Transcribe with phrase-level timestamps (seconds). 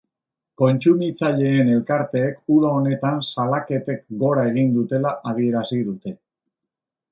[0.61, 6.19] Kontsumitzaileen elkarteek uda honetan salaketek gora egin dutela adierazi dute.